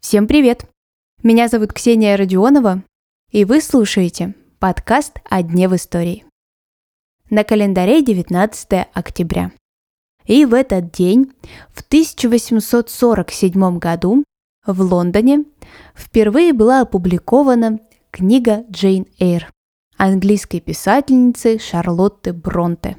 Всем 0.00 0.26
привет! 0.26 0.66
Меня 1.22 1.48
зовут 1.48 1.72
Ксения 1.72 2.16
Родионова, 2.16 2.82
и 3.30 3.46
вы 3.46 3.62
слушаете 3.62 4.34
подкаст 4.58 5.18
«О 5.24 5.42
дне 5.42 5.66
в 5.68 5.76
истории». 5.76 6.26
На 7.30 7.42
календаре 7.42 8.02
19 8.02 8.86
октября. 8.92 9.50
И 10.26 10.44
в 10.44 10.52
этот 10.52 10.92
день, 10.92 11.32
в 11.72 11.80
1847 11.80 13.78
году, 13.78 14.24
в 14.66 14.80
Лондоне 14.82 15.44
впервые 15.94 16.52
была 16.52 16.82
опубликована 16.82 17.80
книга 18.10 18.64
Джейн 18.70 19.06
Эйр 19.18 19.50
английской 19.96 20.60
писательницы 20.60 21.58
Шарлотты 21.58 22.32
Бронте. 22.32 22.98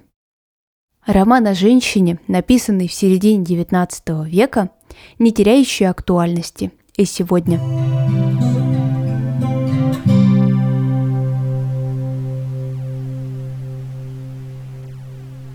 Роман 1.08 1.48
о 1.48 1.54
женщине, 1.54 2.20
написанный 2.28 2.90
в 2.90 2.94
середине 2.94 3.42
XIX 3.42 4.28
века, 4.28 4.72
не 5.20 5.32
теряющий 5.32 5.88
актуальности 5.88 6.74
и 6.98 7.06
сегодня. 7.06 7.62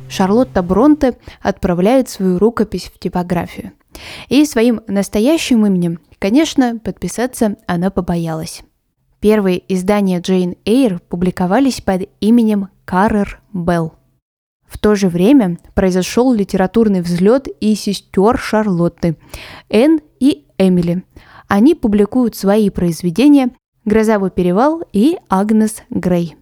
Шарлотта 0.08 0.62
Бронте 0.62 1.18
отправляет 1.42 2.08
свою 2.08 2.38
рукопись 2.38 2.91
в 2.94 2.98
типографию. 2.98 3.72
И 4.30 4.46
своим 4.46 4.80
настоящим 4.86 5.66
именем, 5.66 6.00
конечно, 6.19 6.78
подписаться 6.78 7.56
она 7.66 7.91
побоялась. 7.91 8.62
Первые 9.20 9.62
издания 9.69 10.19
Джейн 10.20 10.55
Эйр 10.64 11.00
публиковались 11.10 11.82
под 11.82 12.08
именем 12.20 12.69
Каррер 12.86 13.42
Белл. 13.52 13.92
В 14.72 14.78
то 14.78 14.94
же 14.94 15.08
время 15.08 15.58
произошел 15.74 16.32
литературный 16.32 17.02
взлет 17.02 17.46
и 17.60 17.74
сестер 17.74 18.38
Шарлотты, 18.38 19.18
Энн 19.68 20.00
и 20.18 20.46
Эмили. 20.56 21.04
Они 21.47 21.74
публикуют 21.74 22.36
свои 22.36 22.70
произведения 22.70 23.50
«Грозовой 23.84 24.30
перевал» 24.30 24.82
и 24.94 25.19
«Агнес 25.28 25.82
Грей». 25.91 26.36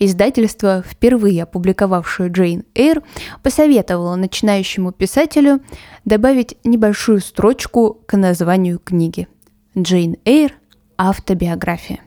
Издательство, 0.00 0.82
впервые 0.84 1.44
опубликовавшее 1.44 2.30
Джейн 2.30 2.64
Эйр, 2.74 3.04
посоветовало 3.44 4.16
начинающему 4.16 4.90
писателю 4.90 5.60
добавить 6.04 6.56
небольшую 6.64 7.20
строчку 7.20 8.02
к 8.06 8.16
названию 8.16 8.80
книги. 8.80 9.28
Джейн 9.78 10.16
Эйр– 10.24 10.52
автобиография. 10.98 12.00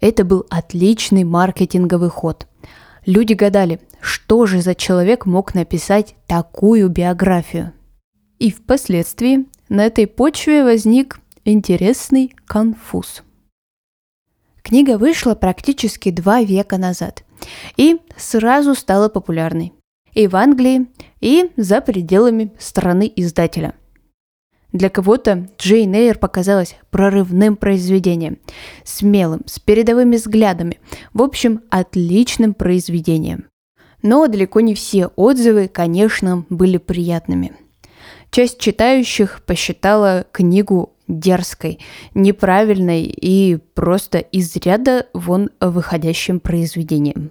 Это 0.00 0.24
был 0.24 0.46
отличный 0.48 1.24
маркетинговый 1.24 2.08
ход. 2.08 2.48
Люди 3.06 3.34
гадали, 3.34 3.80
что 4.04 4.46
же 4.46 4.60
за 4.60 4.74
человек 4.74 5.26
мог 5.26 5.54
написать 5.54 6.14
такую 6.26 6.88
биографию. 6.88 7.72
И 8.38 8.50
впоследствии 8.50 9.46
на 9.68 9.86
этой 9.86 10.06
почве 10.06 10.64
возник 10.64 11.20
интересный 11.44 12.34
конфуз– 12.46 13.22
Книга 14.64 14.96
вышла 14.96 15.34
практически 15.34 16.10
два 16.10 16.40
века 16.40 16.78
назад 16.78 17.22
и 17.76 18.00
сразу 18.16 18.74
стала 18.74 19.10
популярной 19.10 19.74
и 20.14 20.26
в 20.26 20.36
Англии, 20.36 20.86
и 21.20 21.50
за 21.56 21.82
пределами 21.82 22.50
страны 22.58 23.12
издателя. 23.14 23.74
Для 24.72 24.88
кого-то 24.88 25.48
Джейн 25.58 25.92
Эйр 25.94 26.18
показалась 26.18 26.76
прорывным 26.90 27.56
произведением, 27.56 28.38
смелым, 28.84 29.42
с 29.46 29.58
передовыми 29.58 30.16
взглядами, 30.16 30.80
в 31.12 31.20
общем, 31.20 31.60
отличным 31.68 32.54
произведением. 32.54 33.48
Но 34.04 34.26
далеко 34.26 34.60
не 34.60 34.74
все 34.74 35.06
отзывы, 35.16 35.66
конечно, 35.66 36.44
были 36.50 36.76
приятными. 36.76 37.52
Часть 38.30 38.58
читающих 38.60 39.42
посчитала 39.46 40.26
книгу 40.30 40.92
дерзкой, 41.08 41.78
неправильной 42.12 43.04
и 43.04 43.56
просто 43.56 44.18
из 44.18 44.54
ряда 44.56 45.06
вон 45.14 45.48
выходящим 45.58 46.38
произведением. 46.38 47.30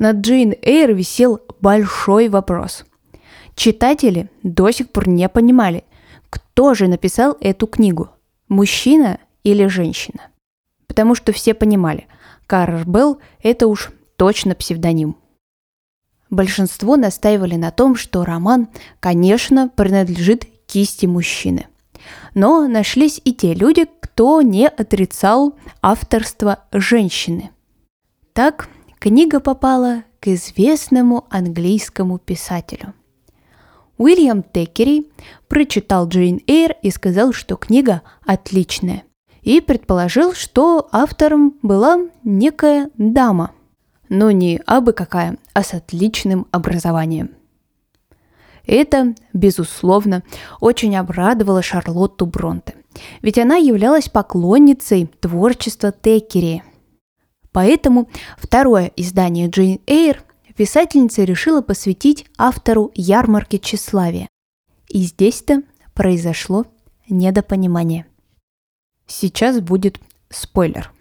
Над 0.00 0.16
Джейн 0.16 0.54
Эйр 0.62 0.94
висел 0.94 1.40
большой 1.60 2.28
вопрос. 2.28 2.84
Читатели 3.54 4.28
до 4.42 4.72
сих 4.72 4.90
пор 4.90 5.08
не 5.08 5.28
понимали, 5.28 5.84
кто 6.28 6.74
же 6.74 6.88
написал 6.88 7.36
эту 7.40 7.68
книгу– 7.68 8.08
мужчина 8.48 9.20
или 9.44 9.66
женщина. 9.66 10.22
Потому 10.88 11.14
что 11.14 11.30
все 11.30 11.54
понимали, 11.54 12.08
Карр 12.48 12.84
Белл– 12.84 13.20
это 13.44 13.68
уж 13.68 13.92
точно 14.20 14.54
псевдоним. 14.54 15.16
Большинство 16.28 16.96
настаивали 16.96 17.56
на 17.56 17.70
том, 17.70 17.96
что 17.96 18.24
роман, 18.24 18.68
конечно, 19.00 19.68
принадлежит 19.68 20.44
кисти 20.66 21.06
мужчины– 21.06 21.66
но 22.34 22.66
нашлись 22.68 23.20
и 23.24 23.32
те 23.32 23.54
люди, 23.54 23.86
кто 24.00 24.42
не 24.42 24.68
отрицал 24.68 25.54
авторство 25.82 26.64
женщины. 26.72 27.50
Так 28.32 28.68
книга 28.98 29.40
попала 29.40 30.04
к 30.20 30.28
известному 30.28 31.26
английскому 31.30 32.18
писателю. 32.18 32.94
Уильям 33.98 34.42
Теккери 34.42 35.10
прочитал 35.48 36.08
Джейн 36.08 36.40
Эйр 36.46 36.74
и 36.82 36.90
сказал, 36.90 37.32
что 37.32 37.56
книга 37.56 38.02
отличная, 38.24 39.04
и 39.42 39.60
предположил, 39.60 40.32
что 40.32 40.88
автором 40.90 41.58
была 41.62 41.98
некая 42.24 42.90
дама, 42.96 43.52
но 44.10 44.30
не 44.30 44.60
абы 44.66 44.92
какая, 44.92 45.38
а 45.54 45.62
с 45.62 45.72
отличным 45.72 46.46
образованием– 46.50 47.30
это, 48.66 49.14
безусловно, 49.32 50.22
очень 50.60 50.96
обрадовало 50.96 51.60
Шарлотту 51.60 52.26
Бронте, 52.26 52.76
ведь 53.22 53.38
она 53.38 53.56
являлась 53.56 54.08
поклонницей 54.08 55.06
творчества 55.20 55.92
Теккери. 55.92 56.62
Поэтому 57.52 58.08
второе 58.38 58.92
издание 58.94 59.48
Джейн 59.48 59.80
Эйр 59.88 60.22
писательница 60.56 61.24
решила 61.24 61.62
посвятить 61.62 62.26
автору 62.38 62.92
ярмарки 62.94 63.58
тщеславия. 63.58 64.28
И 64.88 65.02
здесь-то 65.02 65.62
произошло 65.94 66.66
недопонимание. 67.08 68.06
Сейчас 69.06 69.60
будет 69.60 69.98
спойлер– 70.28 70.92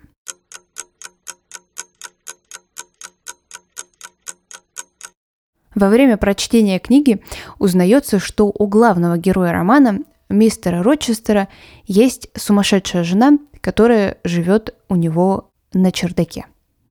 Во 5.80 5.88
время 5.88 6.18
прочтения 6.18 6.78
книги 6.78 7.22
узнается, 7.58 8.20
что 8.20 8.48
у 8.54 8.68
главного 8.68 9.18
героя 9.18 9.54
романа, 9.54 10.00
мистера 10.28 10.84
Рочестера, 10.84 11.48
есть 11.86 12.28
сумасшедшая 12.36 13.06
жена, 13.06 13.40
которая 13.62 14.18
живет 14.26 14.76
у 14.90 14.98
него 14.98 15.52
на 15.72 15.94
чердаке. 15.94 16.48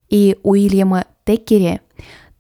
И 0.09 0.39
у 0.43 0.53
Уильяма 0.53 1.05
Теккери 1.27 1.83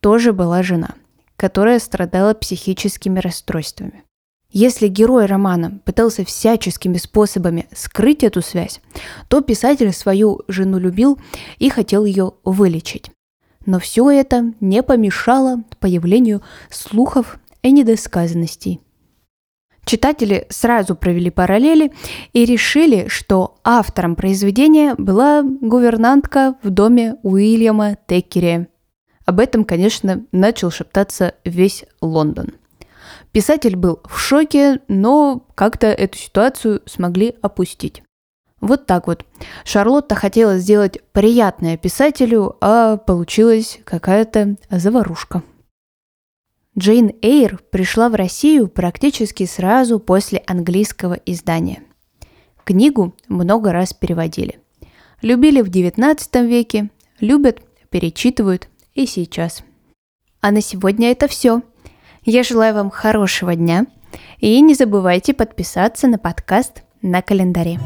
тоже 0.00 0.32
была 0.32 0.62
жена, 0.62 0.94
которая 1.36 1.78
страдала 1.78 2.32
психическими 2.32 3.20
расстройствами. 3.20 4.04
Если 4.50 4.88
герой 4.88 5.26
романа 5.26 5.82
пытался 5.84 6.24
всяческими 6.24 6.96
способами 6.96 7.68
скрыть 7.76 8.24
эту 8.24 8.40
связь, 8.40 8.80
то 9.28 9.42
писатель 9.42 9.92
свою 9.92 10.40
жену 10.48 10.78
любил 10.78 11.18
и 11.58 11.68
хотел 11.68 12.06
ее 12.06 12.32
вылечить. 12.42 13.10
Но 13.68 13.78
все 13.78 14.10
это 14.10 14.54
не 14.60 14.82
помешало 14.82 15.62
появлению 15.78 16.40
слухов 16.70 17.38
и 17.60 17.70
недосказанностей. 17.70 18.80
Читатели 19.84 20.46
сразу 20.48 20.96
провели 20.96 21.28
параллели 21.28 21.92
и 22.32 22.46
решили, 22.46 23.08
что 23.08 23.56
автором 23.64 24.16
произведения 24.16 24.94
была 24.96 25.42
гувернантка 25.42 26.54
в 26.62 26.70
доме 26.70 27.16
Уильяма 27.22 27.98
Теккери. 28.06 28.68
Об 29.26 29.38
этом, 29.38 29.64
конечно, 29.64 30.24
начал 30.32 30.70
шептаться 30.70 31.34
весь 31.44 31.84
Лондон. 32.00 32.54
Писатель 33.32 33.76
был 33.76 34.00
в 34.06 34.18
шоке, 34.18 34.80
но 34.88 35.46
как-то 35.54 35.88
эту 35.88 36.16
ситуацию 36.16 36.80
смогли 36.86 37.34
опустить. 37.42 38.02
Вот 38.60 38.86
так 38.86 39.06
вот. 39.06 39.24
Шарлотта 39.64 40.14
хотела 40.14 40.58
сделать 40.58 40.98
приятное 41.12 41.76
писателю, 41.76 42.56
а 42.60 42.96
получилась 42.96 43.78
какая-то 43.84 44.56
заварушка. 44.70 45.42
Джейн 46.76 47.12
Эйр 47.22 47.60
пришла 47.70 48.08
в 48.08 48.14
Россию 48.14 48.68
практически 48.68 49.46
сразу 49.46 49.98
после 49.98 50.42
английского 50.46 51.14
издания. 51.26 51.82
Книгу 52.64 53.14
много 53.28 53.72
раз 53.72 53.92
переводили. 53.92 54.60
Любили 55.22 55.62
в 55.62 55.70
XIX 55.70 56.46
веке, 56.46 56.90
любят, 57.18 57.60
перечитывают 57.90 58.68
и 58.94 59.06
сейчас. 59.06 59.64
А 60.40 60.50
на 60.50 60.60
сегодня 60.60 61.10
это 61.10 61.26
все. 61.26 61.62
Я 62.24 62.42
желаю 62.42 62.74
вам 62.74 62.90
хорошего 62.90 63.56
дня 63.56 63.86
и 64.38 64.60
не 64.60 64.74
забывайте 64.74 65.34
подписаться 65.34 66.06
на 66.06 66.18
подкаст 66.18 66.82
на 67.02 67.22
календаре. 67.22 67.80